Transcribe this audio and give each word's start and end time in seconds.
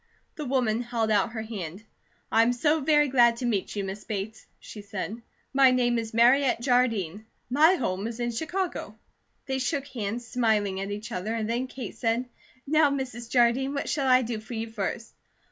The 0.35 0.45
woman 0.45 0.81
held 0.81 1.11
out 1.11 1.33
her 1.33 1.43
hand. 1.43 1.83
"I'm 2.31 2.53
so 2.53 2.79
very 2.81 3.07
glad 3.07 3.35
to 3.37 3.45
meet 3.45 3.75
you, 3.75 3.83
Miss 3.83 4.03
Bates," 4.03 4.47
she 4.59 4.81
said. 4.81 5.21
"My 5.53 5.69
name 5.69 5.99
is 5.99 6.11
Mariette 6.11 6.59
Jardine. 6.59 7.27
My 7.51 7.75
home 7.75 8.07
is 8.07 8.19
in 8.19 8.31
Chicago." 8.31 8.97
They 9.45 9.59
shook 9.59 9.85
hands, 9.85 10.25
smiling 10.25 10.79
at 10.79 10.89
each 10.89 11.11
other, 11.11 11.35
and 11.35 11.47
then 11.47 11.67
Kate 11.67 11.95
said: 11.95 12.25
"Now, 12.65 12.89
Mrs. 12.89 13.29
Jardine, 13.29 13.75
what 13.75 13.87
shall 13.89 14.07
I 14.07 14.23
do 14.23 14.39
for 14.39 14.55
you 14.55 14.71
first?" 14.71 15.13